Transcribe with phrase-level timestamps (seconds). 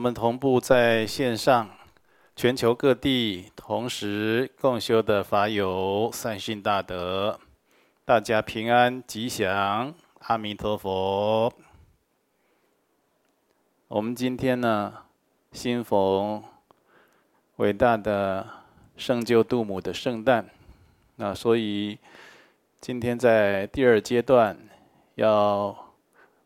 [0.00, 1.68] 我们同步在线上，
[2.34, 7.38] 全球各地同时共修的法友善信大德，
[8.06, 11.52] 大家平安吉祥，阿弥陀佛。
[13.88, 14.90] 我们今天呢，
[15.52, 16.42] 新逢
[17.56, 18.48] 伟大的
[18.96, 20.48] 圣救度母的圣诞，
[21.16, 21.98] 那所以
[22.80, 24.58] 今天在第二阶段
[25.16, 25.89] 要。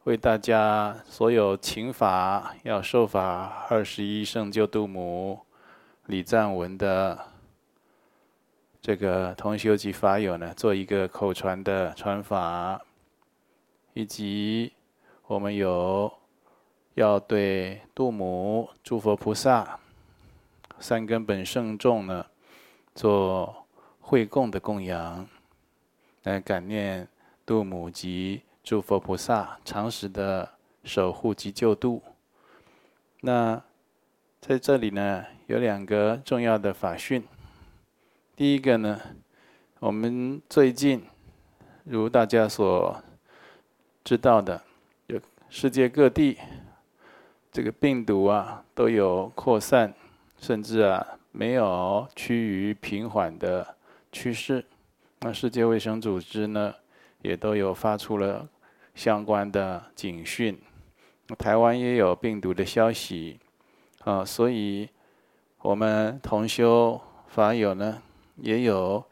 [0.05, 5.41] 为大家所有请法要受法二十一圣救度母
[6.05, 7.19] 李赞文的
[8.83, 12.83] 这个同修及法友呢，做一个口传的传法，
[13.95, 14.75] 以及
[15.27, 16.13] 我们有
[16.93, 19.81] 要对度母、诸佛菩萨、
[20.79, 22.27] 三根本圣众呢，
[22.95, 23.67] 做
[24.03, 25.27] 会供的供养，
[26.25, 27.09] 来感念
[27.47, 28.43] 度母及。
[28.65, 30.49] 诸佛菩萨常时的
[30.85, 32.03] 守护及救度。
[33.21, 33.63] 那
[34.41, 37.23] 在这里呢，有两个重要的法讯。
[38.35, 38.99] 第一个呢，
[39.81, 41.05] 我们最近
[41.85, 43.05] 如大家所
[44.03, 44.63] 知道的，
[45.09, 46.39] 有世界各地
[47.53, 49.93] 这个病毒啊都有扩散，
[50.39, 53.77] 甚至啊没有趋于平缓的
[54.11, 54.65] 趋势。
[55.21, 56.75] 那世界卫生组织呢，
[57.21, 58.49] 也都有发出了。
[58.95, 60.57] 相关的警讯，
[61.37, 63.41] 台湾也有病毒的消息，
[64.05, 64.89] 啊，所以
[65.59, 68.01] 我们同修法友呢，
[68.37, 69.05] 也有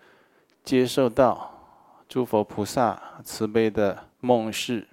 [0.62, 4.86] 接受到诸佛菩萨慈悲的梦示，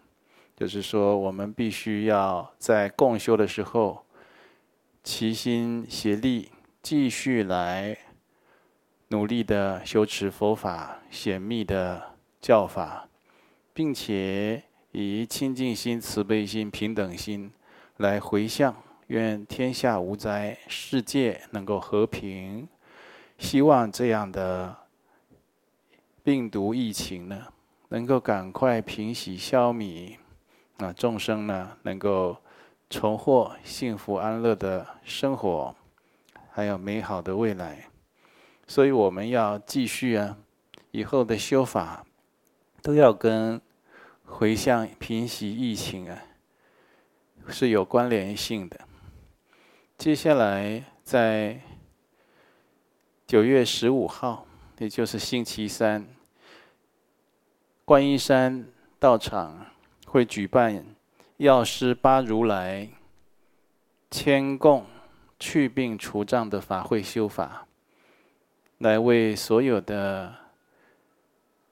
[0.56, 4.04] 就是说我们必须要在共修的时候，
[5.04, 6.52] 齐心协力，
[6.82, 7.96] 继续来
[9.10, 13.08] 努力的修持佛法显密的教法，
[13.72, 14.64] 并且。
[14.92, 17.52] 以清净心、慈悲心、平等心
[17.98, 22.68] 来回向，愿天下无灾，世界能够和平。
[23.38, 24.76] 希望这样的
[26.24, 27.46] 病毒疫情呢，
[27.90, 30.18] 能够赶快平息消弭，
[30.78, 32.36] 啊，众生呢能够
[32.90, 35.76] 重获幸福安乐的生活，
[36.50, 37.86] 还有美好的未来。
[38.66, 40.36] 所以我们要继续啊，
[40.90, 42.04] 以后的修法
[42.82, 43.62] 都要跟。
[44.30, 46.18] 回向平息疫情啊，
[47.50, 48.80] 是有关联性的。
[49.98, 51.60] 接下来在
[53.28, 54.46] 九月十五号，
[54.78, 56.08] 也就是星期三，
[57.84, 58.66] 观音山
[58.98, 59.66] 道场
[60.06, 60.86] 会举办
[61.38, 62.88] 药师八如来
[64.10, 64.86] 千供
[65.38, 67.68] 去病除障的法会修法，
[68.78, 70.34] 来为所有的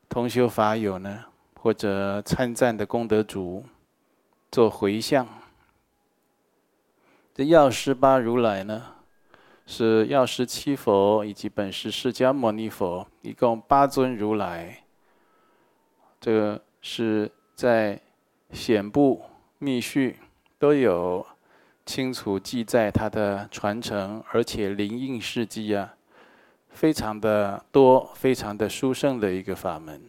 [0.10, 1.24] 同修法友呢。
[1.68, 3.62] 或者参赞的功德主
[4.50, 5.28] 做回向。
[7.36, 8.82] 这药师八如来呢，
[9.66, 14.82] 是药师七佛以及本师释迦牟尼佛，一共八尊如来。
[16.22, 18.00] 这个是在
[18.54, 19.26] 显部
[19.60, 20.16] 密续
[20.58, 21.28] 都有
[21.86, 25.96] 清楚记载他的传承，而且灵应事迹啊，
[26.70, 30.02] 非常的多，非常的殊胜的一个法门。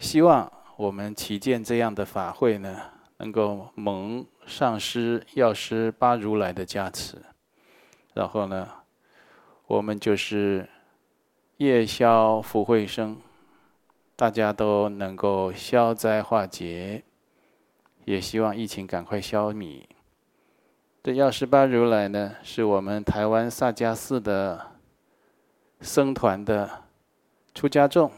[0.00, 2.80] 希望我们祈见这样的法会呢，
[3.18, 7.18] 能够蒙上师药师八如来的加持，
[8.14, 8.66] 然后呢，
[9.66, 10.66] 我们就是
[11.58, 13.18] 夜消福慧生，
[14.16, 17.04] 大家都能够消灾化解，
[18.06, 19.84] 也希望疫情赶快消弭。
[21.02, 24.66] 这药师八如来呢，是我们台湾萨迦寺的
[25.82, 26.84] 僧团的
[27.54, 28.10] 出家众。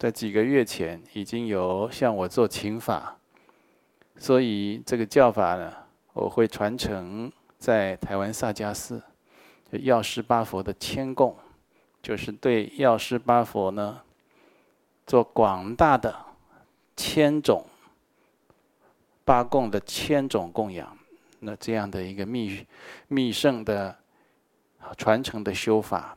[0.00, 3.18] 在几个月前，已经有向我做请法，
[4.16, 5.70] 所以这个教法呢，
[6.14, 9.02] 我会传承在台湾萨迦寺，
[9.72, 11.36] 药师八佛的谦供，
[12.02, 14.00] 就是对药师八佛呢，
[15.06, 16.16] 做广大的
[16.96, 17.66] 千种
[19.22, 20.96] 八供的千种供养，
[21.40, 22.66] 那这样的一个密
[23.08, 23.94] 密圣的
[24.96, 26.16] 传承的修法，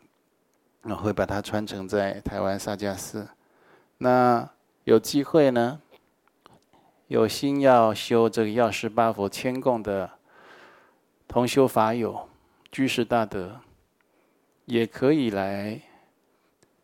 [0.84, 3.28] 我会把它传承在台湾萨迦寺。
[4.04, 4.50] 那
[4.84, 5.80] 有机会呢，
[7.08, 10.12] 有心要修这个药师八佛千供的
[11.26, 12.28] 同修法友、
[12.70, 13.62] 居士大德，
[14.66, 15.80] 也可以来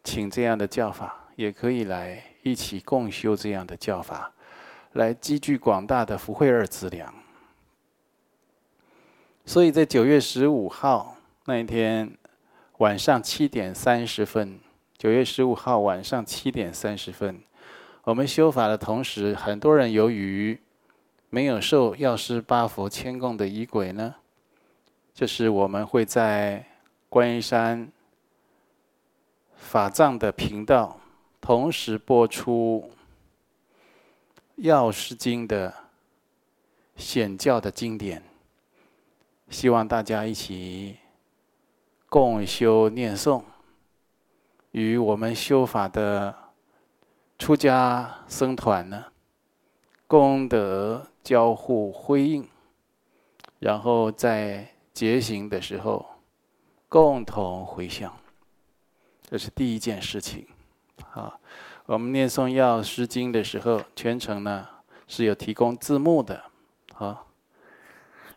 [0.01, 4.31] 请这样的教法，也可以来一起共修这样的教法，
[4.94, 7.13] 来积聚广大的福慧二资粮。
[9.45, 12.18] 所以在九月十五号那一天
[12.77, 14.57] 晚上七点三十分。
[15.00, 17.42] 九月十五号晚上七点三十分，
[18.04, 20.60] 我们修法的同时，很多人由于
[21.30, 24.13] 没有受药师八佛牵供的仪轨呢，
[25.13, 26.66] 就是我们会在
[27.07, 27.90] 观音山
[29.56, 31.00] 法藏的频道
[31.40, 32.92] 同时播出
[34.62, 35.74] 《药师经》的
[36.98, 38.22] 显教的经典，
[39.50, 40.98] 希望大家一起
[42.10, 43.42] 共修念诵，
[44.71, 46.36] 与我们修法的
[47.38, 49.06] 出家僧团呢，
[50.07, 52.48] 功德交互辉映，
[53.60, 54.69] 然后在。
[54.92, 56.06] 结行的时候，
[56.89, 58.13] 共同回向，
[59.21, 60.45] 这是第一件事情。
[61.13, 61.39] 啊，
[61.86, 64.68] 我们念诵《药师经》的时候，全程呢
[65.07, 66.44] 是有提供字幕的。
[66.95, 67.24] 啊，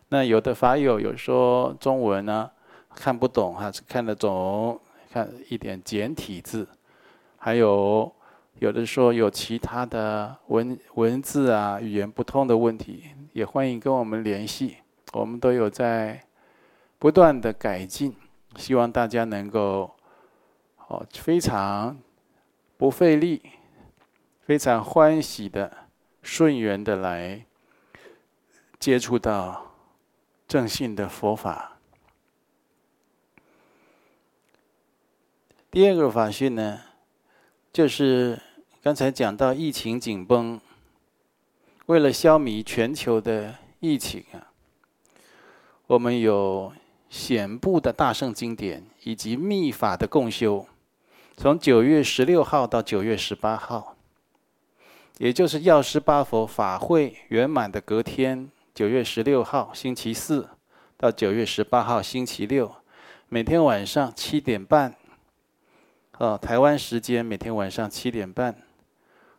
[0.07, 2.49] 那有的法友有说中文呢
[2.95, 4.79] 看不懂，还是看得懂，
[5.13, 6.67] 看一点简体字。
[7.37, 8.11] 还有
[8.59, 14.77] 有的说有其他的文文字啊语言不通的问题，也欢迎跟我们联系，
[15.11, 16.23] 我们都有在。
[16.97, 18.15] 不断的改进，
[18.55, 19.93] 希望大家能够
[20.87, 21.99] 哦非常
[22.77, 23.41] 不费力、
[24.39, 25.69] 非常欢喜的
[26.21, 27.45] 顺缘的来
[28.79, 29.75] 接触到
[30.47, 31.72] 正信的佛法。
[35.73, 36.81] 第二个法讯呢，
[37.71, 38.39] 就是
[38.83, 40.61] 刚才讲到疫情紧绷，
[41.87, 44.53] 为了消弭全球的疫情啊，
[45.87, 46.71] 我们有。
[47.09, 50.65] 显部的大圣经典以及密法的共修，
[51.37, 53.95] 从九月十六号到九月十八号，
[55.19, 60.49] 也就是药师八佛法会圆满的隔天，九月十六号星期四
[60.97, 62.75] 到九月十八号星期六，
[63.29, 64.95] 每天晚上七点半，
[66.17, 68.55] 哦，台湾时间每天晚上七点半，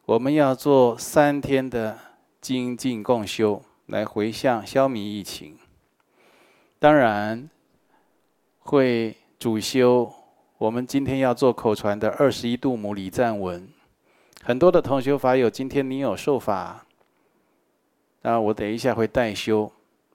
[0.05, 1.99] 我们要做三天的
[2.41, 5.57] 精进共修，来回向消弭疫情。
[6.79, 7.49] 当然。
[8.67, 10.11] 会主修
[10.57, 13.69] 我们今天要做口传的二十一度母礼赞文，
[14.43, 16.87] 很多的同修法友，今天你有受法，
[18.23, 19.71] 那我等一下会代修，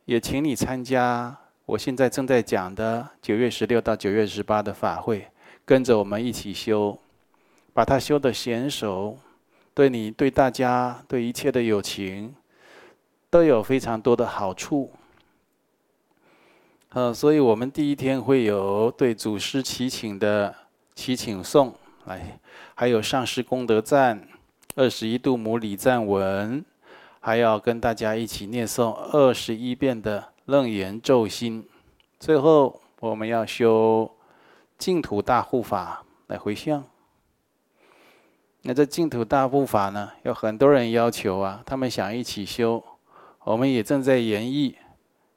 [0.06, 5.28] 也请你参加我现在正在讲的九月十六到九月十八的法会，
[5.70, 6.98] 跟着我们一起修，
[7.76, 9.20] 把它修的娴熟，
[9.76, 12.34] 对你、对大家、对一切的友情，
[13.30, 14.92] 都有非常多的好处。
[16.94, 20.56] 呃，所以我们第一天会有对祖师祈请的
[20.96, 21.72] 祈请颂，
[22.06, 22.40] 来，
[22.74, 24.28] 还有上师功德赞、
[24.76, 26.66] 二十一度母礼赞文，
[27.20, 31.64] 还要跟大家一起念诵二十一遍的楞严咒心。
[32.20, 34.10] 最后我们要修
[34.80, 36.84] 净土大护法来回向。
[38.64, 42.84] 那这净土大护法呢，有很多人要求啊，他们想一起修，
[43.44, 44.76] 我们也正在研议。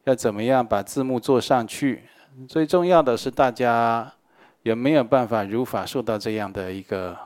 [0.05, 2.03] 要怎么样把字幕做上去？
[2.49, 4.13] 最重要的是大家
[4.63, 7.17] 有没有办法如法受到这样的一个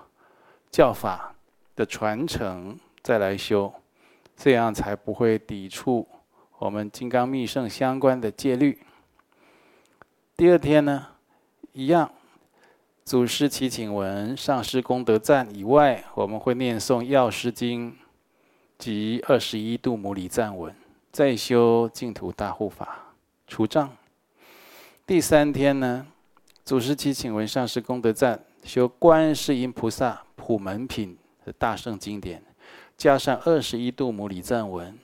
[0.70, 1.34] 教法
[1.74, 3.72] 的传承，再来修，
[4.36, 6.06] 这样才不会抵触
[6.58, 8.78] 我们金刚密圣相关的戒律。
[10.37, 11.06] 第二天呢，
[11.78, 12.11] 一样，
[13.04, 17.95] 祖师祈请文、上师功德赞以外，我们会念诵药师经
[18.78, 20.75] 及二十一度母礼赞文。
[21.12, 23.12] 再修净土大护法
[23.47, 23.95] 除障。
[25.06, 26.06] 第三天呢，
[26.64, 31.14] 祖师祈请文上师功德赞，修观世音菩萨普门品
[31.45, 32.42] 的大圣经典，
[32.97, 34.99] 加上二十一度母礼赞文，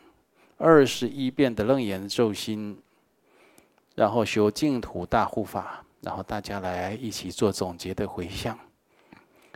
[0.56, 2.80] 二十一遍的楞严咒心，
[3.94, 8.58] 然后修净土大护法，然后大家来一起做总结的回向，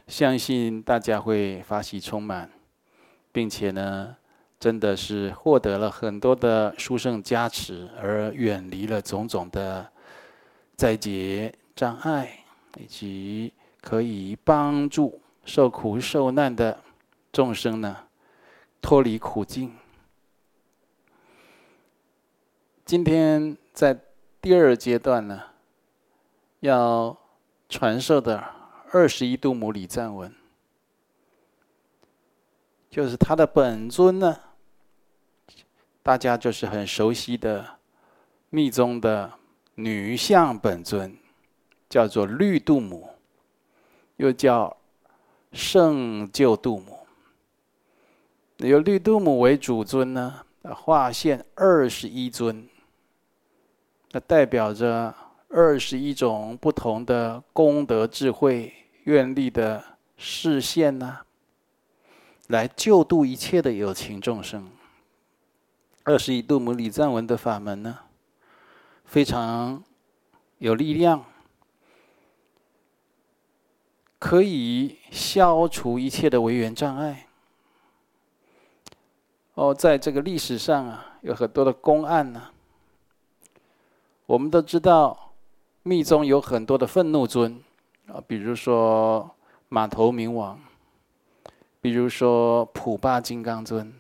[0.09, 2.51] 相信大家会发喜充满，
[3.31, 4.17] 并且呢。
[4.59, 9.87] 真的是获得了很多的殊胜加持，而远离了种种的
[10.77, 12.43] 灾劫障碍，
[12.79, 16.81] 以及可以帮助受苦受难的
[17.31, 17.95] 众生呢，
[18.81, 19.75] 脱离苦境。
[22.87, 24.01] 今天在
[24.41, 25.43] 第二阶段呢，
[26.67, 27.17] 要
[27.69, 28.43] 传授的
[28.91, 30.35] 二十一度母礼赞文，
[32.91, 34.41] 就是他的本尊呢。
[36.03, 37.79] 大家就是很熟悉的
[38.51, 39.33] 密宗的
[39.77, 41.17] 女相本尊，
[41.89, 43.11] 叫做绿度母，
[44.17, 44.77] 又叫
[45.53, 47.07] 圣救度母。
[48.59, 52.69] 由绿度母为主尊呢，化现二十一尊，
[54.11, 55.15] 那代表着
[55.49, 58.75] 二十一种不同的功德、智慧、
[59.05, 59.83] 愿力的
[60.17, 61.21] 示现呢，
[62.49, 64.71] 来救度一切的有情众生。
[66.05, 67.99] 二十一度母礼赞文的法门呢，
[69.05, 69.83] 非常
[70.59, 71.25] 有力量，
[74.19, 77.27] 可以消除一切的违缘障碍。
[79.55, 82.51] 哦，在这个历史上啊，有很多的公案呢、
[84.27, 85.26] 我们都知道，
[85.87, 87.63] 密宗有很多的愤怒尊
[88.09, 89.31] 啊，比如说
[89.69, 90.59] 马头明王，
[91.81, 93.95] 比如说普巴金刚尊。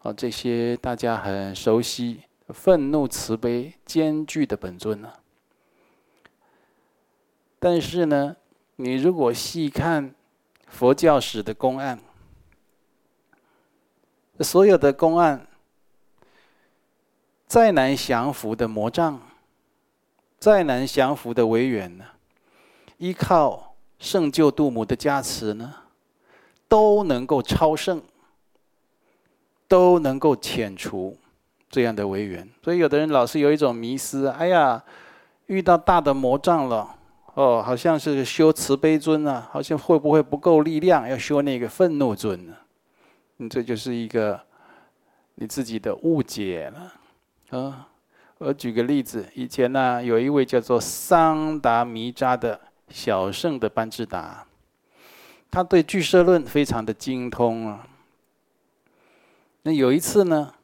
[0.00, 5.12] 啊，这些大家很熟悉，愤怒慈悲兼具的本尊呢。
[7.58, 8.34] 但是呢，
[8.76, 10.14] 你如果细看
[10.68, 12.00] 佛教史的公案，
[14.38, 15.46] 所有的公案，
[17.46, 19.20] 再难降伏的魔障，
[20.40, 22.04] 再难降服的违缘呢，
[22.98, 25.72] 依靠圣救度母的加持呢，
[26.66, 28.02] 都能够超胜。
[29.68, 31.16] 都能够遣除
[31.68, 34.82] 这样的违缘，所以有的人老是有一种迷思：哎呀，
[35.46, 36.92] 遇到大的魔障了，
[37.34, 42.56] 哦，好像是修慈悲尊啊，好像会不会不够力量，要修那个愤怒尊呢？
[43.36, 44.40] 你这就是一个
[45.36, 47.56] 你自己的误解了。
[47.56, 47.89] 啊，
[48.40, 54.46] 我举个例子，以前呢，有一位叫做桑达弥扎的小圣的班智达，
[55.50, 57.86] 他对俱舍论非常的精通啊。
[59.60, 60.54] 那有一次呢，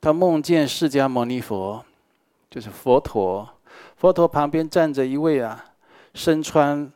[0.00, 1.84] 他梦见释迦牟尼佛，
[2.48, 3.46] 就是佛陀，
[3.96, 5.62] 佛陀旁边站着一位啊，
[6.14, 6.90] 身穿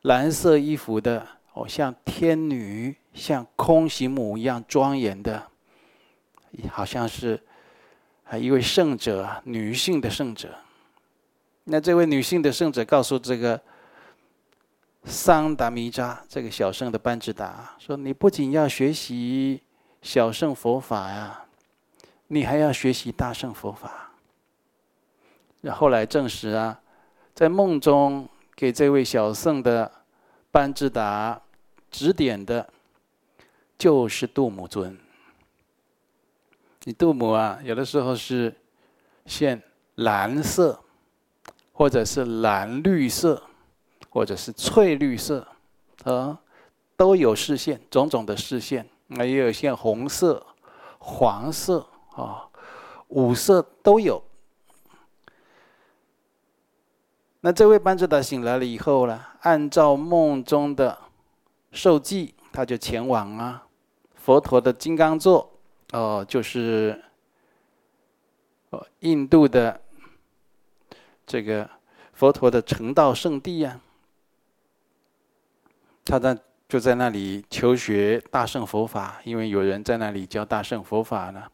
[0.00, 5.42] 蓝色衣服的，哦，像天女、像空行母一样庄严的，
[6.70, 7.42] 好像是
[8.28, 10.54] 啊一位圣者，女性的圣者。
[11.64, 13.60] 那这位女性的圣者告诉这个
[15.04, 19.62] 桑达弥扎这个小圣的班智达说：“你不仅要学习。”
[20.00, 21.44] 小圣佛法呀，
[22.28, 24.12] 你还要学习大圣佛法。
[25.60, 26.80] 那后来证实啊，
[27.34, 29.90] 在梦中给这位小圣的
[30.52, 31.42] 班智达
[31.90, 32.70] 指点的，
[33.76, 34.96] 就是度母尊。
[36.88, 38.50] 你度母啊，有的时候是
[39.26, 39.62] 现
[39.96, 40.82] 蓝色，
[41.70, 43.42] 或者是蓝绿色，
[44.08, 45.46] 或者是翠绿色，
[46.04, 46.40] 啊，
[46.96, 48.88] 都有视线，种种的视线。
[49.08, 50.46] 那也有像红色、
[50.98, 52.48] 黄色啊，
[53.08, 54.24] 五色都有。
[57.40, 60.96] 那这位班智达醒来了以后呢，按照梦中的
[61.70, 63.66] 授记，他就前往啊
[64.14, 65.57] 佛陀的金刚座，
[65.92, 67.02] 哦，就是
[68.70, 69.80] 哦印度的
[71.26, 71.68] 这个
[72.12, 73.80] 佛陀的成道圣地呀。
[76.04, 76.38] 他在。
[76.68, 81.44] 就在那里求学大乘佛法，因为有人在那里教大乘佛法呢。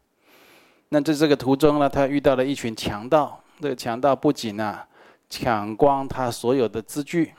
[0.89, 3.41] 那在这个途中呢，他遇到了一群强盗。
[3.61, 4.89] 这个强盗不仅啊
[5.31, 7.33] 抢光他所有的资具，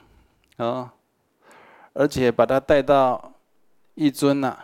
[0.56, 0.94] 啊，
[1.92, 3.34] 而且把他带到
[3.96, 4.58] 一尊呐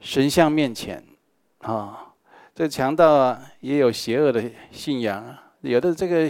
[0.00, 1.04] 神像面前，
[1.60, 2.12] 啊，
[2.54, 6.28] 这强盗啊也有邪恶的信仰啊，有的这个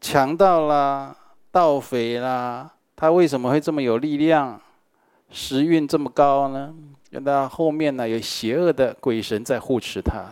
[0.00, 1.16] 强盗啦、
[1.50, 2.70] 盗匪啦。
[2.96, 4.60] 他为什么会这么有力量，
[5.30, 6.74] 时运这么高呢？
[7.10, 10.26] 因为他后面呢有邪恶的鬼神在护持他，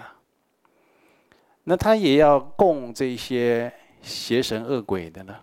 [1.64, 5.34] 那他也要供这些邪神恶鬼的呢。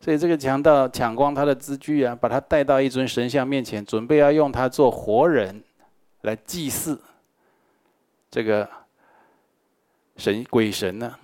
[0.00, 5.62] 所以这个强盗抢光他的资具啊，把他带到一尊神像面前，准备要用他做活人
[6.22, 7.00] 来祭祀
[8.36, 8.68] 这个
[10.18, 11.18] 神鬼神呢。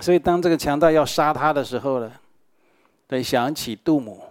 [0.00, 2.12] 所以当这个强盗要杀他的时候呢，
[3.08, 4.22] 得，想起杜母，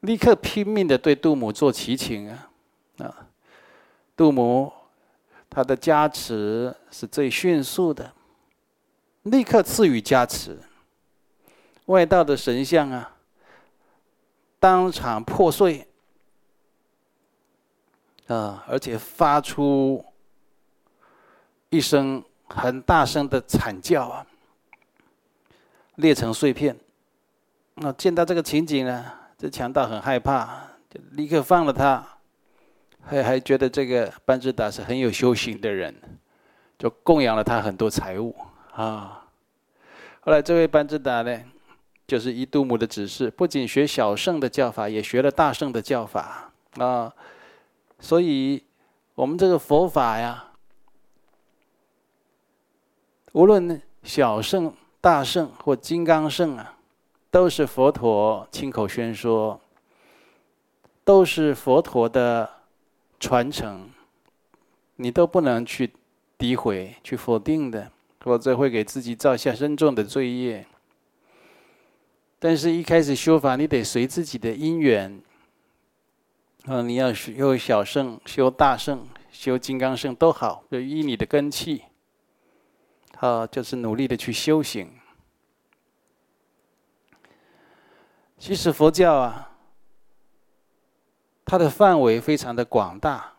[0.00, 2.50] 立刻拼命的对杜母做祈请啊！
[3.00, 3.28] 啊，
[4.16, 4.72] 杜母，
[5.50, 8.10] 他的加持是最迅速的，
[9.24, 10.58] 立刻赐予加持。
[11.84, 13.14] 外道的神像啊，
[14.58, 15.86] 当场破碎
[18.28, 20.02] 啊，而且发出
[21.70, 24.26] 一声很大声的惨叫啊，
[25.94, 26.76] 裂成碎片。
[27.76, 29.06] 那见到这个情景呢，
[29.38, 32.04] 这强盗很害怕，就立刻放了他，
[33.00, 35.94] 还还觉得这个班智达是很有修行的人，
[36.76, 38.34] 就供养了他很多财物
[38.72, 39.24] 啊。
[40.22, 41.40] 后来这位班智达呢，
[42.08, 47.14] 就是依度母的指示，不仅学小圣的教法，也学了大圣的教法啊。
[48.00, 48.64] 所以
[49.14, 50.49] 我们这个佛法呀，
[53.32, 56.76] 无论小圣、大圣或金刚圣啊。
[57.32, 59.60] 都是佛陀亲口宣说，
[61.04, 62.50] 都是佛陀的
[63.20, 63.88] 传承，
[64.96, 65.92] 你都不能去
[66.36, 67.92] 诋毁、去否定的。
[68.18, 70.66] 否则会给自己造下深重的罪业。
[72.40, 75.22] 但是，一开始修法，你得随自己的因缘。
[76.64, 81.82] 啊，你要修小圣、修大圣、修金刚圣都好，就依你的根器。
[83.20, 84.90] 啊，就是努力的去修行。
[88.38, 89.50] 其实佛教啊，
[91.44, 93.34] 它的范围非常的广大，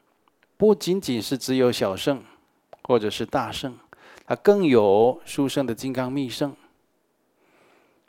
[0.55, 2.23] 不仅仅是只有小圣，
[2.83, 3.75] 或者是大圣，
[4.27, 6.55] 它更有殊胜的金刚密圣。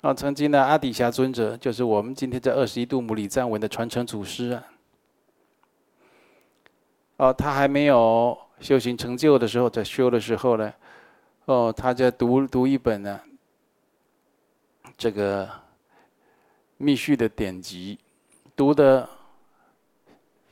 [0.02, 4.64] 啊，曾经的阿底峡尊者，就是我们今天在二十一度母礼赞文的传承祖师啊。
[7.16, 10.70] 哦，他还没有修行成就的时候，在修的时候呢，
[11.46, 13.20] 哦，他在读读一本呢，
[14.96, 15.48] 这个
[16.76, 17.98] 密续的典籍，
[18.54, 19.08] 读得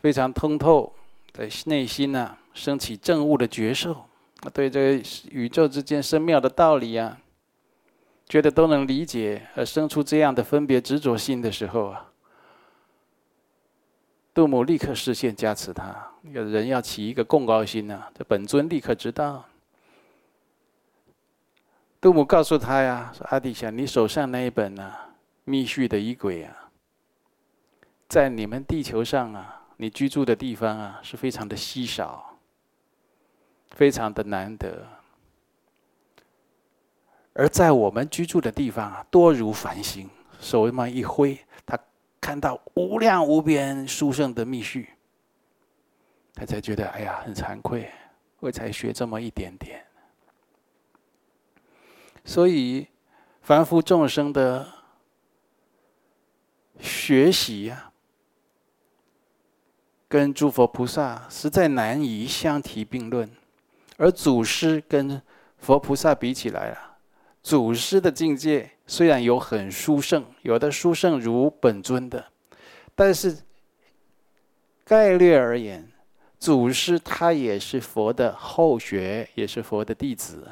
[0.00, 0.92] 非常通透，
[1.32, 4.04] 在内心呢、升起证悟的觉受，
[4.52, 7.18] 对这个宇宙之间深妙的道理啊。
[8.26, 12.12] 觉得都能理解，而生出这样的分别执着心的时候啊，
[14.32, 16.12] 杜母立刻示现加持他。
[16.22, 19.44] 有人要起一个共高心呐、这本尊立刻知道。
[22.00, 24.94] 杜母告诉他呀：“说阿底峡，你手上那一本呢、
[25.44, 26.70] 密续的仪轨啊，
[28.08, 32.38] 在你们地球上啊，你居住的地方啊，是非常的稀少，
[33.72, 34.86] 非常的难得。”
[37.34, 40.08] 而在我们居住的地方啊，多如繁星。
[40.40, 41.78] 手这么一挥，他
[42.18, 44.88] 看到无量无边殊胜的密续，
[46.34, 47.90] 他才觉得哎呀，很惭愧，
[48.38, 49.84] 我才学这么一点点。
[52.30, 52.86] 所以，
[53.42, 54.64] 凡夫众生的
[56.78, 57.90] 学习啊，
[60.06, 63.28] 跟诸佛菩萨实在难以相提并论。
[63.96, 65.20] 而祖师跟
[65.58, 66.98] 佛菩萨比起来啊。
[67.42, 72.24] 祖师的境界虽然有很殊胜，有的殊胜如本尊的，
[72.94, 73.38] 但是
[74.84, 75.90] 概略而言，
[76.38, 80.46] 祖师他也是佛的后学，也是佛的弟子。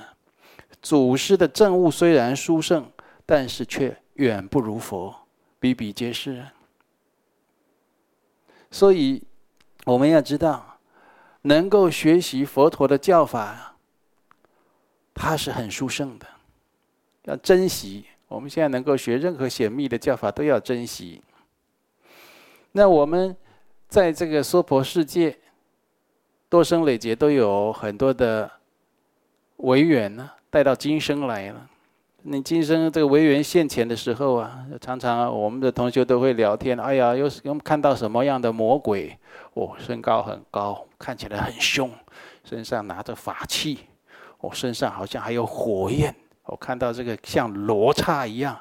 [0.81, 2.91] 祖师的证悟虽然殊胜，
[3.27, 5.15] 但是却远不如佛，
[5.59, 6.47] 比比皆是。
[8.71, 9.23] 所以
[9.85, 10.79] 我们要知道，
[11.43, 13.77] 能够学习佛陀的教法，
[15.15, 16.27] 它是很殊胜的。
[17.25, 21.23] 要珍惜，我们现在能够学任何显密的教法，都要珍惜。
[22.73, 23.37] 那我们
[23.89, 25.39] 在这个娑婆世界，
[26.49, 28.51] 多生累劫都有很多的
[29.59, 31.67] 违缘呢，带到今生来了。
[32.23, 36.79] 你今生这个违缘现前的时候啊，常常我们的同学都会聊天。
[36.79, 39.17] 哎呀，又是又看到什么样的魔鬼？
[39.55, 41.91] 哦，身高很高，看起来很凶，
[42.45, 43.79] 身上拿着法器，
[44.41, 46.15] 哦，身上好像还有火焰。
[46.45, 48.57] 我看到这个像罗刹一样，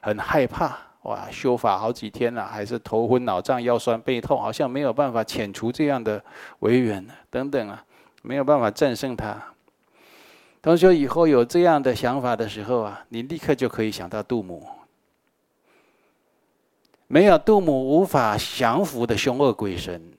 [0.00, 1.28] 很害怕哇！
[1.30, 6.22] 修法好几天了，还是头昏脑胀、腰酸背痛，好像没有办法遣除这样的
[6.60, 7.84] 违缘等等啊，
[8.22, 9.36] 没有办法战胜它。
[10.62, 14.66] 同学以后有这样的想法的时候啊，你立刻就可以想到杜母。
[17.06, 20.12] 没有杜母无法降服的凶恶鬼神，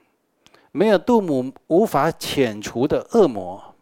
[0.71, 3.75] 没有杜母无法遣除的恶魔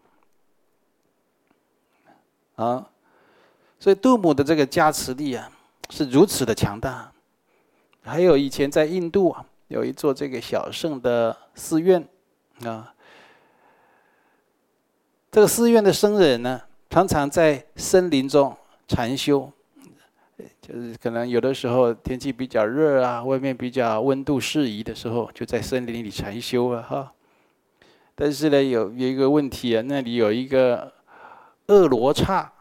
[2.56, 2.88] 啊。
[3.80, 5.50] 所以杜母的这个加持力啊，
[5.90, 7.12] 是如此的强大。
[8.04, 12.06] 还有以前在印度啊，有一座这个小圣的寺院
[12.64, 12.94] 啊，
[15.32, 18.56] 这个寺院的僧人呢，常常在森林中
[18.88, 19.52] 禅修，
[20.62, 27.14] 就是可能有的时候天气比较热啊，外面比较温度适宜的时候，就在森林里禅修啊哈。
[28.16, 30.94] 但是呢，有有一个问题啊，那里有一个
[31.68, 32.52] 恶罗刹。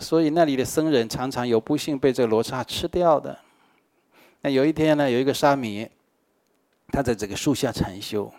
[0.00, 3.36] 所以那里的僧人常常有不幸被这个罗刹吃掉的。
[4.42, 5.88] 那有一天呢，有一个沙弥，
[6.92, 8.32] 他在这个树下禅修，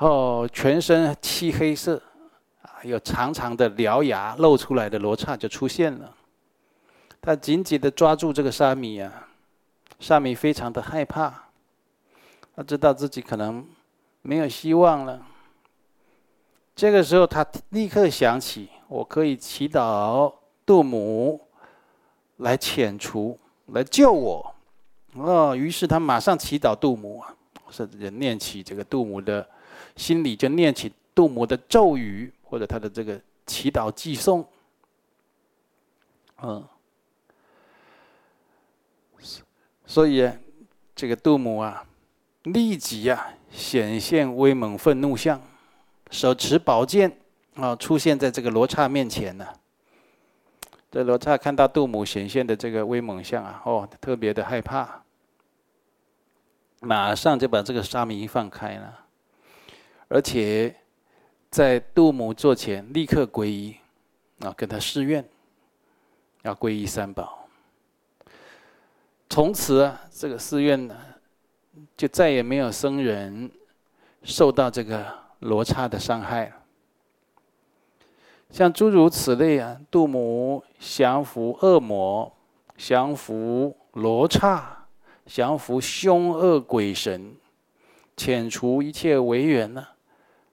[0.00, 2.02] 哦，全身漆黑色，
[2.62, 6.14] 啊，有长长的獠牙露出来的罗刹就出现了。
[7.20, 9.28] 他紧紧的抓住这个沙弥啊，
[9.98, 11.32] 沙弥非常的害怕，
[12.56, 13.66] 他知道自己可能
[14.22, 15.20] 没有希望了。
[16.74, 18.68] 这个时候，他立刻想起。
[18.88, 20.32] 我可以祈祷
[20.66, 21.40] 杜母
[22.38, 24.54] 来遣除、来救我，
[25.14, 27.32] 哦，于是他马上祈祷杜母啊，
[27.70, 29.46] 甚至念起这个杜母的，
[29.96, 34.46] 心里就念起杜母的咒语或者他的这个祈祷寄送，
[36.42, 36.64] 嗯，
[39.86, 40.30] 所以
[40.94, 41.84] 这个杜母啊，
[42.44, 45.40] 立即啊显现威猛愤怒相，
[46.10, 47.16] 手持宝剑。
[47.56, 49.46] 啊，出现在这个罗刹面前呢。
[50.90, 55.02] 这罗刹看到杜母显现的这个威猛相啊，哦，特别的害怕，
[56.80, 59.04] 马上就把这个沙弥放开了，
[60.10, 60.74] 而且
[61.50, 63.76] 在度母座前立刻皈依，
[64.40, 65.24] 啊，跟他誓愿，
[66.42, 67.48] 要皈依三宝。
[69.28, 70.96] 从此啊，这个寺院呢，
[71.96, 73.48] 就再也没有僧人
[74.24, 75.06] 受到这个
[75.38, 76.52] 罗刹的伤害。
[78.50, 82.36] 像诸如此类啊，杜母降伏恶魔，
[82.76, 84.88] 降伏罗刹，
[85.24, 87.36] 降伏凶恶鬼神，
[88.16, 89.86] 遣除一切违缘呢，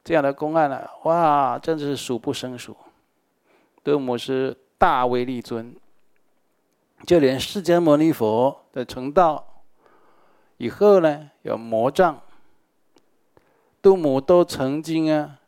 [0.08, 2.74] 这样的公案呢、哇，真的是数不胜数。
[3.84, 5.76] 度母是大威力尊，
[7.06, 9.46] 就连释迦牟尼佛的成道
[10.56, 12.22] 以后呢，有魔障，
[13.82, 15.40] 度母都曾经啊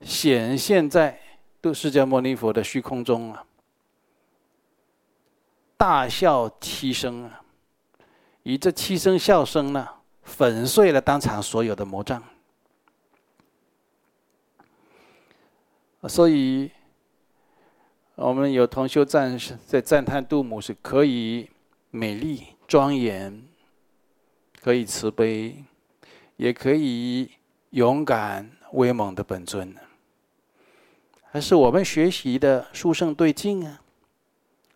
[0.00, 1.20] 显现在。
[1.60, 3.44] 度释迦牟尼佛的虚空中啊，
[5.76, 7.42] 大笑七声啊，
[8.44, 9.86] 以这七声笑声呢，
[10.22, 12.22] 粉碎了当场所有的魔障。
[16.08, 16.70] 所以，
[18.14, 21.48] 我们有同修赞在赞叹杜母是可以
[21.90, 23.42] 美丽庄严，
[24.60, 25.64] 可以慈悲，
[26.36, 27.30] 也可以
[27.70, 29.74] 勇敢威猛的本尊。
[31.24, 33.80] 还是我们学习的殊胜对境啊！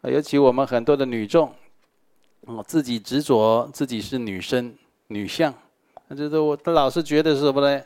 [0.02, 1.54] 尤其我们很多的女众，
[2.42, 4.74] 哦，自己执着自己是女生、
[5.06, 5.54] 女相，
[6.08, 7.84] 那就是我他老是觉得是什么呢？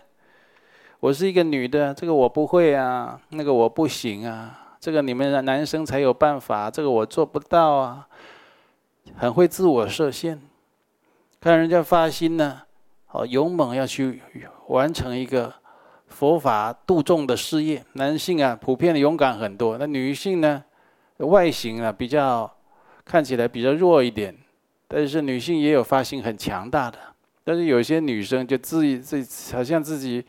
[1.00, 8.08] 我是一个女的，这个我不会啊，那个我不行啊，这个你们男生才有办法，这个我做不到啊，
[9.16, 10.40] 很会自我设限。
[11.40, 12.62] 看人家发心呢，
[13.06, 14.22] 好勇猛要去
[14.68, 15.52] 完成一个。
[16.06, 20.62] 佛法度众的事业，男性啊普遍的勇敢很多，那女性呢，
[21.16, 22.48] 外形啊比较
[23.04, 24.32] 看起来比较弱一点，
[24.86, 26.98] 但是女性也有发心很强大的，
[27.42, 30.24] 但是有些女生就自己自己好像自己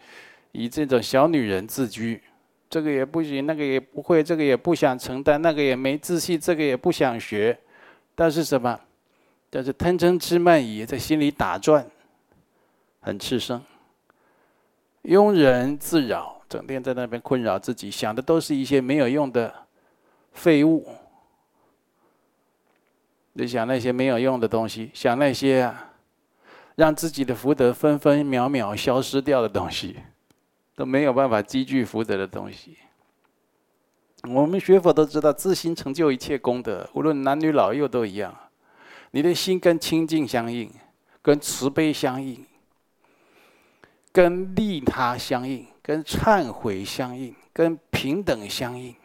[0.57, 2.21] 以这种小女人自居，
[2.69, 7.59] 这个也不行，那个也不会，这个也不想承担，那个也没自信，这个也不想学，
[8.15, 8.79] 但是什么？
[9.49, 11.85] 但是贪嗔痴慢疑在心里打转，
[13.01, 13.61] 很炽盛。
[15.03, 19.53] 庸人自扰，整天在那边困扰自己，想的都是一些没有用的
[20.31, 20.87] 废物。
[23.33, 25.69] 你想那些没有用的东西，想那些，
[26.75, 29.97] 让自己的福德分分秒秒消失掉的东西，
[30.75, 32.77] 都没有办法积聚福德的东西。
[34.29, 38.35] 我们学佛都知道，自心成就一切功德，无论男女老幼都一样。
[39.11, 40.69] 你的心跟清净相应，
[41.21, 42.45] 跟慈悲相应。
[44.11, 48.95] 跟利他相应，跟忏悔相应，跟平等相应，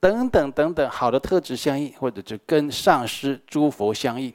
[0.00, 4.34] 等等等等，好的特质相应，或者就跟上师诸佛相应，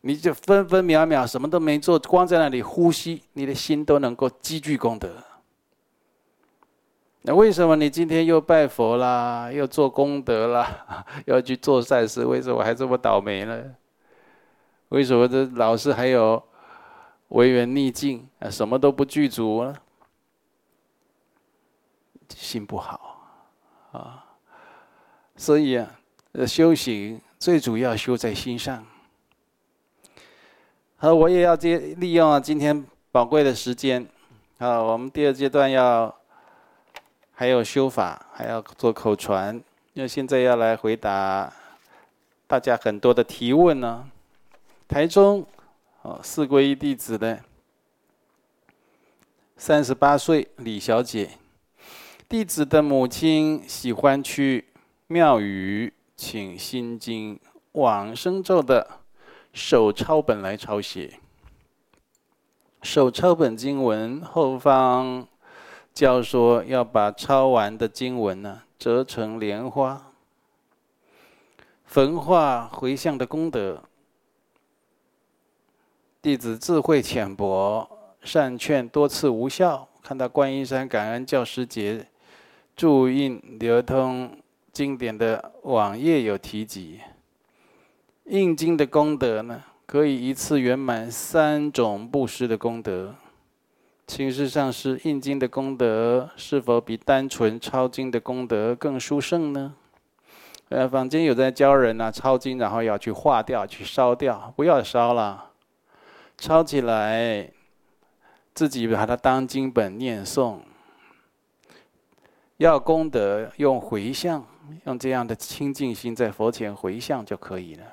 [0.00, 5.22] 你就分分秒秒什么都没做，光在那里呼吸，你的心都能够积聚功德。
[7.28, 12.24] 那为什么你今天又拜佛啦，又做功德啦， 要去做善事？
[12.24, 13.74] 为什么还这么倒霉呢？
[14.90, 16.40] 为什么这老是还有？
[17.30, 19.74] 违缘逆境啊，什么都不具足了，
[22.28, 23.34] 心不好
[23.90, 24.24] 啊。
[25.34, 25.90] 所以啊，
[26.46, 28.86] 修行最主要修在心上。
[30.98, 34.06] 好，我也要接利用啊今天宝贵的时间
[34.58, 36.15] 啊，我们第二阶段要
[37.38, 41.52] 还有修法，还要做口传，那现在要来回答
[42.46, 44.10] 大家很多的提问呢。
[44.88, 45.46] 台中。
[46.02, 47.42] 哦，四皈依弟子的
[49.56, 51.30] 三十八岁李小姐，
[52.28, 54.68] 弟子的母亲喜欢去
[55.08, 57.40] 庙宇请心经
[57.72, 58.88] 往生咒的
[59.52, 61.18] 手抄本来抄写。
[62.82, 65.26] 手抄本经文后方
[65.96, 70.12] 教说要把抄完的经文呢折成莲花，
[71.86, 73.82] 焚化回向的功德。
[76.20, 77.88] 弟子智慧浅薄，
[78.20, 79.88] 善劝多次无效。
[80.02, 82.06] 看到观音山感恩教师节
[82.76, 84.38] 注印流通
[84.70, 87.00] 经典的网页有提及，
[88.26, 93.14] 印经的功德呢，可以一次圆满三种布施的功德。
[94.06, 99.74] 请示上是，印经的功德是否比单纯抄经的功德更殊胜呢？
[100.68, 105.50] 呃，坊间有在教人啊，抄经然后要去化掉、去烧掉，不要烧了。
[106.38, 107.50] 抄起来，
[108.54, 110.58] 自己把它当经本念诵，
[112.58, 114.46] 要功德，用回向，
[114.84, 117.84] 用这样的清净心在佛前回向就可以了。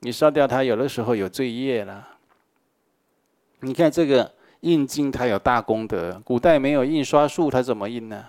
[0.00, 2.08] 你烧掉它，有的时候有罪业了。
[3.60, 6.20] 你看这个印经，它有大功德。
[6.24, 8.24] 古代没有印刷术，它怎么印呢？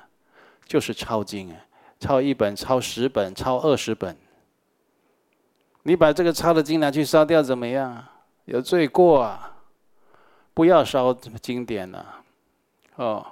[0.65, 1.57] 就是抄经啊，
[1.99, 4.15] 抄一本，抄十本，抄二十本。
[5.83, 8.05] 你把这个抄的经拿去烧掉，怎么样？
[8.45, 9.55] 有罪过啊！
[10.53, 12.21] 不要烧经典了，
[12.97, 13.25] 哦。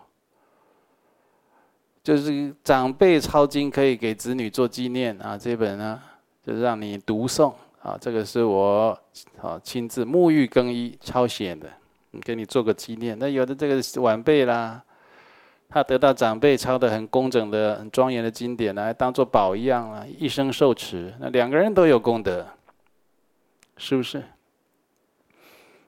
[2.04, 6.02] 就是长辈抄经可以给子女做纪念啊，这本呢
[6.44, 9.00] 就是让你读诵啊，这个是我
[9.40, 11.72] 啊亲自沐浴更衣抄写的，
[12.20, 13.18] 给你做个纪念。
[13.18, 14.84] 那有的这个晚辈啦，
[15.70, 22.46] 他得到长辈抄的很工整的、很庄严的经典来当做宝一样啊，一生受持，那两个人都有功德，
[23.78, 24.24] 是不是？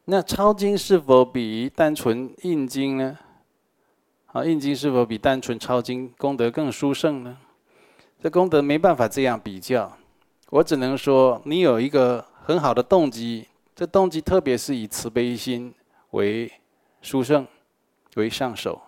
[0.06, 3.18] 那抄经是否比单纯印经呢？
[4.28, 7.38] 啊，印经是否比单纯抄经功德更殊胜呢？
[8.22, 9.98] 这功德没办法这样比较，
[10.50, 15.74] 我只能说你有一个很好的动机，这动机特别是以慈悲心
[16.14, 16.52] 为
[17.02, 17.46] 书圣，
[18.16, 18.82] 为上首，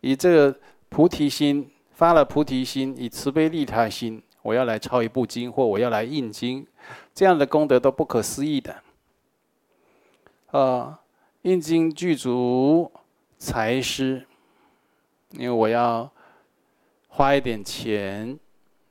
[0.00, 6.66] 以这个菩提心发了菩提心，以慈悲利他心，我要来抄一部经或我要来印经，
[7.14, 8.82] 这样的功德都不可思议的。
[10.50, 11.00] 啊，
[11.42, 12.90] 印经具足
[13.36, 14.24] 财施。
[15.32, 16.10] 因为我要
[17.08, 18.38] 花一点钱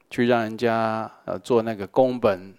[0.07, 2.53] 去让人家呃做那个工本，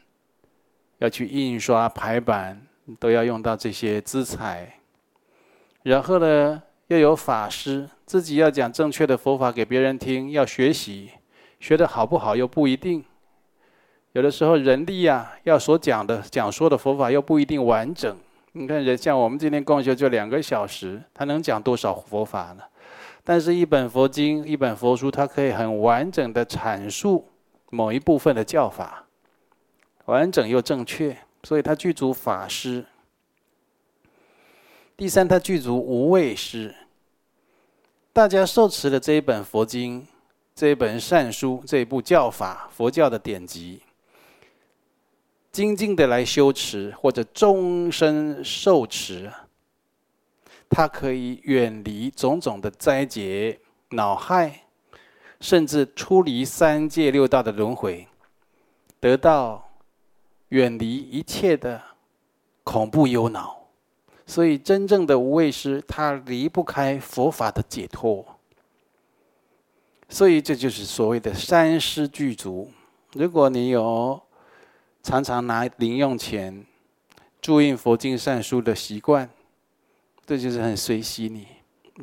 [0.98, 2.66] 要去印刷排版，
[2.98, 4.77] 都要用到这些资财。
[5.82, 11.10] 然后呢，要有法师，自己要讲正确的佛法给别人听，要学习，
[11.60, 13.04] 学得好不好又不一定。
[14.12, 18.16] 有的时候人力啊，要所讲的讲说的佛法又不一定完整。
[18.52, 22.62] 你看人像我们今天共修就两个小时，他能讲多少佛法呢？
[23.22, 27.28] 但是，一本佛经、一本佛书，它可以很完整的阐述
[27.68, 29.04] 某一部分的教法，
[30.06, 32.86] 完整又正确，所以它具足法师。
[34.98, 36.74] 第三，它具足无畏施。
[38.12, 40.04] 大家受持的这一本佛经、
[40.56, 43.80] 这一本善书、这一部教法、佛教的典籍，
[45.52, 49.30] 精进的来修持，或者终身受持。
[50.68, 54.64] 它可以远离种种的灾劫、恼害，
[55.40, 58.08] 甚至出离三界六道的轮回，
[58.98, 59.70] 得到
[60.48, 61.80] 远离一切的
[62.64, 63.57] 恐怖忧恼。
[64.28, 68.22] 所以，真正的无畏师，他离不开佛法的解脱。
[70.10, 72.70] 所以，这就是所谓的三施具足。
[73.14, 74.20] 如果你有
[75.02, 76.66] 常常拿零用钱
[77.40, 79.30] 注印佛经善书的习惯，
[80.26, 81.48] 这就是很随喜你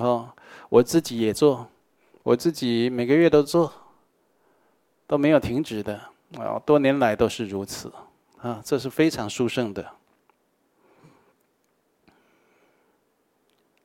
[0.04, 0.32] 哦，
[0.70, 1.68] 我自己也做，
[2.24, 3.72] 我自己每个月都做，
[5.06, 6.02] 都没有停止的
[6.40, 7.94] 啊，多年来都是如此
[8.42, 9.86] 啊，这是非常殊胜的。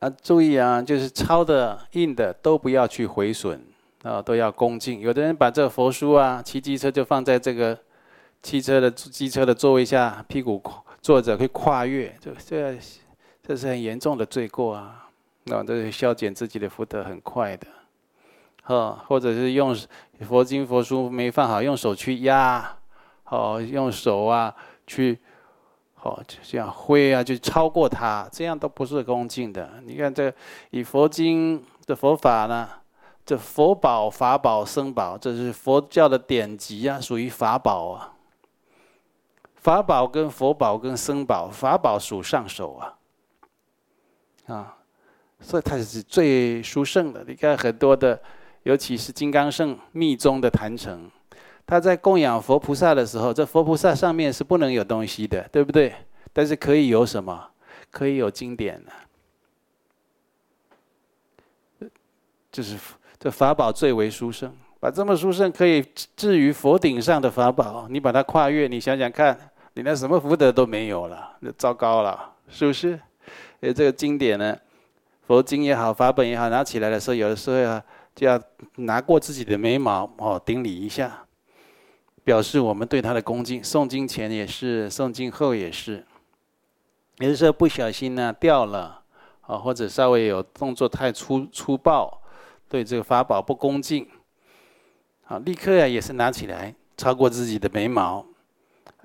[0.01, 3.65] 啊，注意啊，就是抄的、印的都不要去毁损
[4.03, 5.01] 啊，都要恭敬。
[5.01, 7.79] 有的人把这个佛书啊，骑机车就放在这个
[8.43, 10.63] 汽车的机车的座位下，屁股
[11.01, 12.77] 坐着会跨越，这这。
[13.43, 15.09] 这是很严重的罪过啊！
[15.45, 17.67] 那这是消减自己的福德很快的，
[18.63, 19.77] 哈，或者是用
[20.21, 22.77] 佛经佛书没放好，用手去压，
[23.25, 24.55] 哦，用手啊
[24.87, 25.19] 去，
[26.03, 29.71] 哦，就这样挥啊，就超过它，这样都不是恭敬的。
[29.85, 30.33] 你看这
[30.71, 32.69] 以佛经的佛法呢，
[33.27, 38.15] 这佛宝、法宝、僧宝，这是佛教的典籍啊，属于法宝啊。
[39.57, 42.97] 法宝跟佛宝跟僧宝，法宝属上首啊。
[44.47, 44.77] 啊，
[45.39, 47.23] 所以它是最殊胜的。
[47.29, 48.19] 你看很多的，
[48.63, 51.11] 尤其是金刚圣密宗的坛城，
[51.71, 55.95] 他在供养佛菩萨的时候，这佛菩萨上面是不能有东西的，对不对？
[56.33, 57.49] 但是可以有什么？
[57.93, 58.83] 可以有经典
[61.81, 61.89] 的，
[62.51, 62.77] 就是
[63.21, 64.53] 这法宝最为殊胜。
[64.81, 65.85] 把这么殊胜可以
[66.17, 69.39] 置于佛顶上的法宝，你把它跨越，你想想看，
[69.75, 72.99] 你连什么福德都没有了，那糟糕了，是不是？
[73.61, 74.57] 诶，这个经典呢，
[75.29, 77.83] 佛经也好，法本也好，拿起来的时候，有的时候要
[78.15, 78.41] 就要
[78.77, 81.25] 拿过自己的眉毛哦，顶礼一下，
[82.25, 83.63] 表示我们对他的恭敬。
[83.63, 86.05] 诵经前也是，诵经后也是。
[87.19, 89.03] 有的时候不小心呢掉了，
[89.43, 92.23] 啊，或者稍微有动作太粗粗暴，
[92.69, 94.09] 对这个法宝不恭敬，
[95.27, 98.25] 啊，立刻呀也是拿起来，超过自己的眉毛，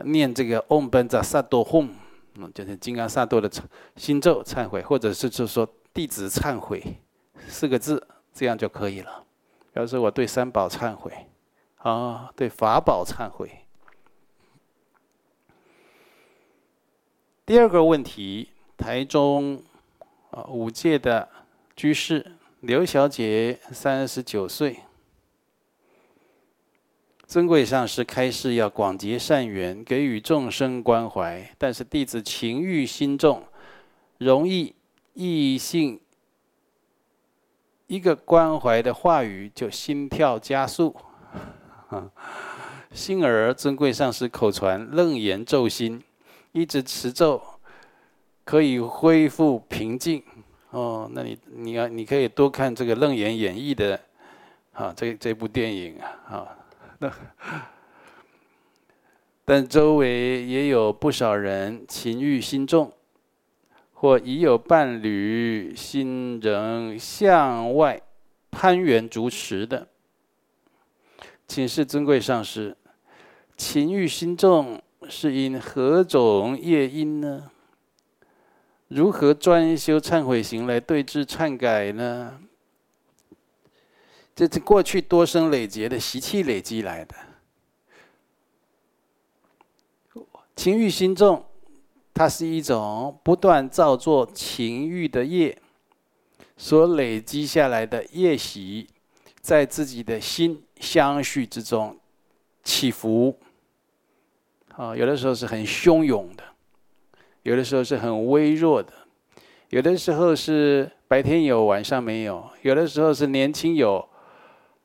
[0.03, 1.89] 念这个 Om Benza Sato Hum。
[2.37, 3.49] 嗯，就是金刚萨多的
[3.95, 6.83] 心咒忏悔，或者是就是说弟子忏悔
[7.47, 9.23] 四个字，这样就可以了。
[9.71, 11.11] 表示我对三宝忏悔，
[11.85, 13.59] 啊，对法宝忏悔。
[17.45, 19.61] 第二个问题，台中
[20.31, 21.29] 啊五戒的
[21.75, 24.79] 居士刘小姐，三十九岁。
[27.27, 33.43] 尊贵上师开示要广结善缘，给予众生关怀，但是弟子情欲心重，
[34.17, 34.73] 容易
[35.13, 36.01] 异性
[37.85, 40.95] 一个关怀的话语就心跳加速。
[42.91, 46.01] 幸而尊贵上师口传楞严咒心，
[46.53, 47.41] 一直持咒
[48.43, 50.23] 可以恢复平静。
[50.69, 53.99] 哦，那你你要你可以多看这个《楞严演义》的
[54.73, 55.97] 啊，这这部电影
[56.29, 56.47] 啊。
[59.43, 62.91] 但周围也有不少人情欲心重，
[63.93, 68.01] 或已有伴侣，心仍向外
[68.49, 69.87] 攀缘逐持的。
[71.47, 72.75] 请示尊贵上师，
[73.55, 77.51] 情欲心重是因何种业因呢？
[78.87, 82.39] 如何专修忏悔行来对治忏改呢？
[84.35, 87.15] 这是过去多生累劫的习气累积来的。
[90.55, 91.45] 情欲心重，
[92.13, 95.61] 它是一种不断造作情欲的业，
[96.57, 98.87] 所累积下来的业习，
[99.39, 101.97] 在自己的心相续之中
[102.63, 103.37] 起伏。
[104.75, 106.43] 啊，有的时候是很汹涌的，
[107.43, 108.91] 有的时候是很微弱的，
[109.69, 114.07] 有的时候是白天有晚上没有，有的时候是年轻有。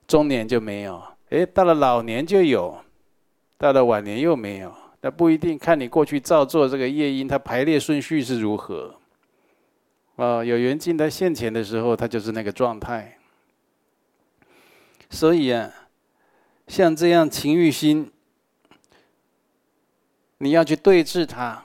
[0.07, 2.76] 中年就没有，哎，到了老年就有，
[3.57, 8.92] 到了晚年又没有，那不一定，看你过去造作这个业因，它排列顺序是如何。
[10.16, 13.20] 啊，有缘境在现前的时候，它就是那个状态。
[15.11, 15.70] 所以啊，
[16.68, 18.11] 像这样情欲心，
[20.38, 21.62] 你要去对治它。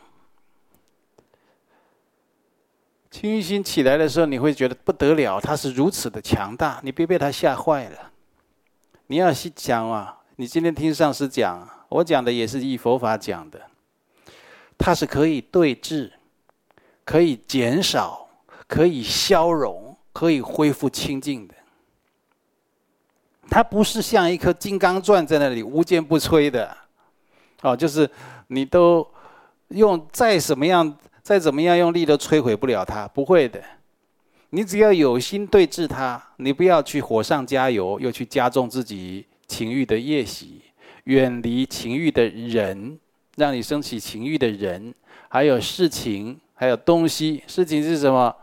[3.10, 8.12] 情欲心起来的时候，你会觉得不得了，它是如此的强大，你别被它吓坏了。
[9.08, 10.20] 你要去讲啊！
[10.36, 13.62] 你今天听上师讲，我讲的也是以佛法讲的。
[14.78, 16.12] 它是可以对治，
[17.06, 18.28] 可以减少，
[18.68, 21.55] 可以消融，可以恢复清净的。
[23.50, 26.76] 它不是像一颗金刚钻在那里无坚不摧的，
[27.62, 28.10] 哦，就是
[28.48, 29.08] 你都
[29.70, 33.62] 用再怎么样，再怎么样用力都摧毁不了它，不会的。
[34.52, 40.62] 你只要有心对峙它，你不要去火上加油，又去加重自己情欲的夜袭，
[41.06, 42.98] 远离情欲的人，
[43.36, 44.94] 让你升起情欲的人，
[45.28, 47.44] 还有事情，还有东西。
[47.48, 48.34] 事情是什么？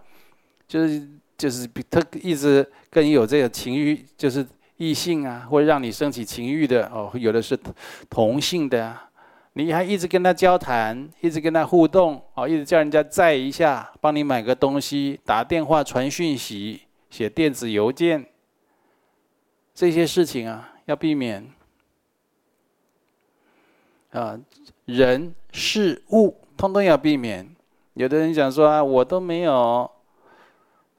[0.68, 4.46] 就是就是比他一直跟你有这个情欲，就是
[4.82, 7.56] 异性啊，或者让你升起情欲的哦，有的是
[8.10, 9.08] 同性的啊。
[9.52, 18.26] 你还一直跟他交谈，一直跟他互动，哦，一直叫人家载一下，帮你买个东西，打电话传讯息，写电子邮件，
[19.72, 21.46] 这些事情啊，要避免。
[24.10, 24.36] 啊，
[24.86, 27.48] 人事物通通要避免。
[27.94, 29.88] 有的人讲说啊，我都没有。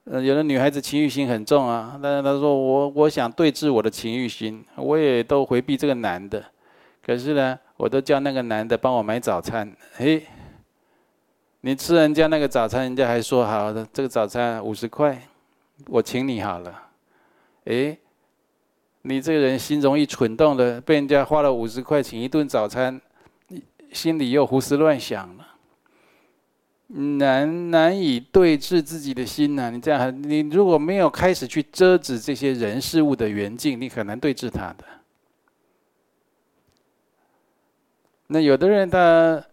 [0.06, 6.44] 呃，有的女孩子情欲心很重啊，但是她说我我想对治我的情欲心，我也都回避这个男的，
[7.06, 7.60] 可是呢。
[7.76, 10.26] 我都叫那个男的帮我买早餐，嘿，
[11.62, 15.22] 你吃人家那个早餐，人家还说好的，这个早餐五十块，
[15.88, 16.82] 我请你好了，
[17.66, 17.98] 哎，
[19.02, 23.02] 你这个人心容易蠢动的，被人家花了五十块请一顿早餐，
[23.92, 25.43] 心里又胡思乱想了，
[26.96, 34.84] 难难以对治自己的心呐、你这样，你如果没有开始去遮止这些人事物的缘境，你很难对治他的。
[38.28, 39.44] 那有的人他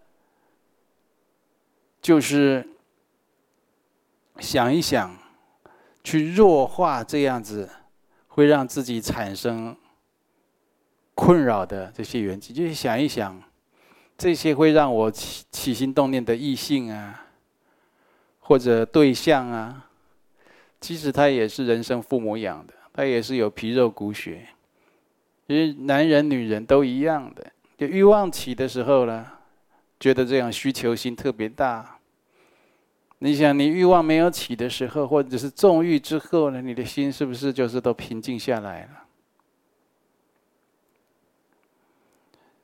[2.03, 2.67] 就是
[4.39, 5.17] 想一想，
[6.05, 7.69] 去弱化这样子
[8.29, 9.75] 会让自己产生
[11.15, 13.43] 困扰的这些缘境，就是想一想
[14.19, 17.29] 这些会让我起起心动念的异性啊，
[18.51, 19.87] 或者对象啊，
[20.81, 24.45] 其实他也是人生父母养的，他也是有皮肉骨血，
[25.47, 27.47] 因为男人女人都一样的。
[27.79, 29.25] 就欲望起的时候呢，
[30.01, 31.97] 觉得这样需求心特别大。
[33.21, 39.05] 你想，你欲望没有起的时候，或者是纵欲之后呢，你的心是不是就是都平静下来了？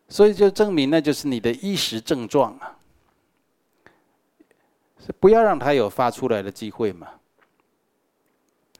[0.09, 2.76] 所以就证明那就是你的一时症状啊，
[5.21, 7.09] 不要让它有发出来的机会嘛。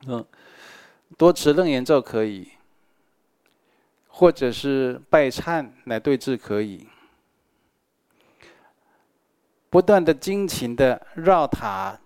[0.07, 0.25] 嗯，
[1.17, 2.49] 多持楞严咒可以，
[4.09, 6.87] 或者是拜忏来对治可以。
[9.69, 11.99] 不断的精勤的绕塔、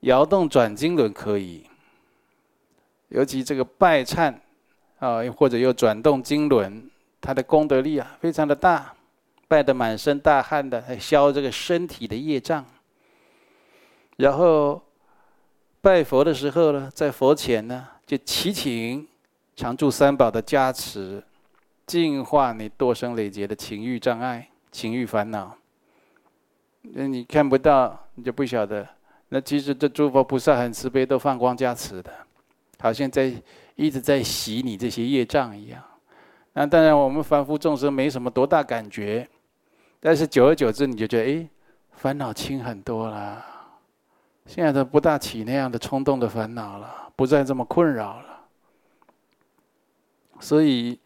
[0.00, 1.64] 摇动转经轮可以，
[3.08, 4.34] 尤其这个拜忏
[4.98, 8.92] 啊，或者又转动经轮，它的功德力啊非常的大，
[9.48, 12.64] 拜得满身大汗的，还消这个身体的业障。
[14.18, 14.80] 然后
[15.80, 19.08] 拜佛的时候呢，在佛前呢，就祈请
[19.56, 21.22] 常住三宝的加持，
[21.86, 25.56] 净化你多生累劫的情欲障碍、情欲烦恼。
[26.82, 28.86] 那你看不到，你就不晓得。
[29.30, 32.12] 那其实这诸佛菩萨很慈悲，都放光加持的，
[32.80, 33.32] 好像在
[33.76, 35.82] 一直在洗你这些业障一样。
[36.54, 39.28] 那当然，我们凡夫众生没什么多大感觉，
[40.00, 41.48] 但是久而久之，你就觉得，哎，
[41.92, 43.44] 烦恼轻很多了。
[44.46, 48.48] 现在都不大起那样的冲动的烦恼了，不再这么困扰了。
[50.40, 50.98] 所以，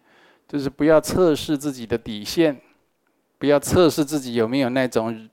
[0.47, 2.61] 就是不要测试自己的底线，
[3.39, 5.29] 不要测试自己有没有那种。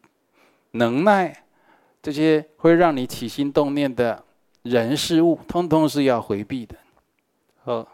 [0.73, 1.35] 能耐，
[1.99, 4.23] 这些会让你起心动念的
[4.61, 6.75] 人事物，通通是要回避的。
[7.63, 7.87] 哦，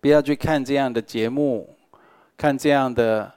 [0.00, 1.76] 不要去看这样的节目，
[2.36, 3.32] 看这样的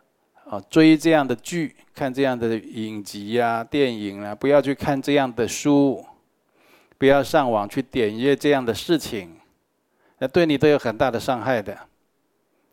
[0.49, 6.03] 啊，追这样的剧，看这样的影集啊、电影啊，不要去看这样的书，
[6.97, 9.39] 不要上网去点阅这样的事情，
[10.17, 11.77] 那对你都有很大的伤害的。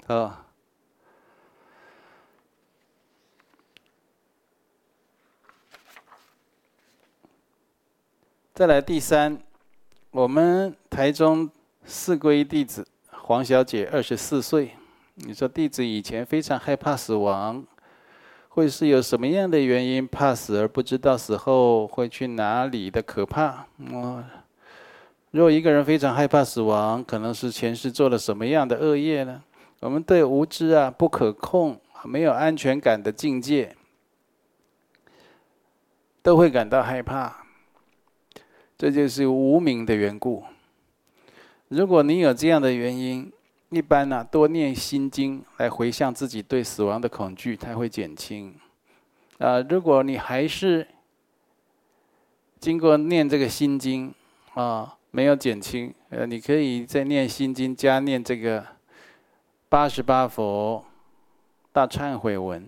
[0.07, 0.35] 哦。
[8.55, 9.39] 再来第三，
[10.12, 11.51] 我们台中
[11.85, 14.70] 四皈弟子黄小姐二十四岁。
[15.17, 17.64] 你说弟子以前非常害怕死亡，
[18.49, 23.67] 会是有什么样的原因怕死而不知道死后会去哪里的可怕？
[23.91, 24.23] 哦，
[25.31, 29.43] 若一个人非常害怕死亡，可能是前世做了什么样的恶业呢？
[29.81, 33.75] 我们对无知啊、不可控、没有安全感的境界，
[36.23, 37.45] 都会感到害怕。
[38.77, 40.45] 这就是无明的缘故。
[41.69, 43.33] 如果你有这样的原因，
[43.71, 48.55] 一般呢、多念心经来回向自己对死亡的恐惧，它会减轻。
[49.39, 50.87] 啊，如果你还是
[52.61, 54.14] 经过念这个心经
[54.55, 58.64] 啊，没有减轻，呃，你可以再念心经加念这个
[59.69, 60.85] 八十八佛
[61.73, 62.67] 大忏悔文。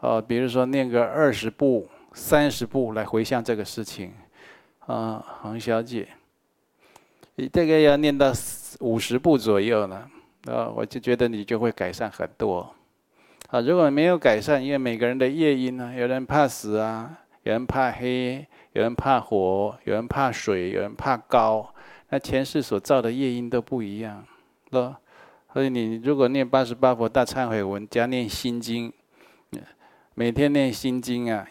[0.00, 4.14] 哦，比如说念个二十步、三十步来回向这个事情。
[4.86, 6.08] 啊，黄小姐，
[7.34, 8.32] 你大概要念到
[8.80, 10.08] 五十步左右了，
[10.46, 12.74] 啊，我就觉得你就会改善很多。
[13.48, 21.74] 啊，如果没有改善，因为每个人的业因呢，有人怕死啊，有人怕黑，有人怕火，有人怕水，有人怕高，
[22.10, 24.24] 那前世所造的业因都不一样，
[24.70, 24.94] 是，
[25.52, 28.92] 所以你如果念八十八佛大忏悔文加念心经，
[30.14, 31.46] 每天念心经啊，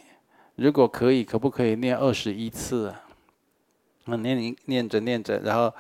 [0.56, 3.04] 如果可以，可不可以念二十一次啊？
[4.06, 5.72] 念念着念着，然后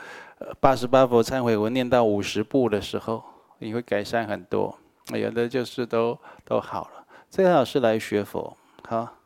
[0.60, 3.24] 八十八佛忏悔文念到五十步的时候，
[3.60, 4.78] 你会改善很多。
[5.14, 7.06] 有的就是都都好了。
[7.30, 8.56] 最好是来学佛，
[8.88, 9.18] 好，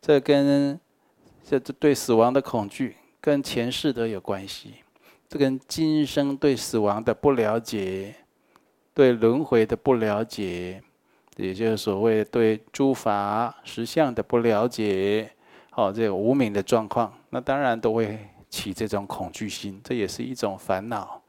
[0.00, 0.78] 这跟
[1.44, 4.74] 这这对死亡的恐惧跟前世都有关系。
[5.28, 8.14] 这跟今生对死亡的不了解，
[8.92, 10.82] 对轮回的不了解，
[11.36, 15.30] 也就是所谓对诸法实相的不了解。
[15.70, 18.18] 好，这个无明的状况，那当然都会
[18.52, 21.22] 起这种恐惧心，这也是一种烦恼。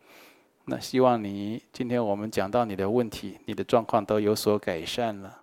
[0.66, 5.43] 那希望你今天我们讲到你的问题，你的状况都有所改善了。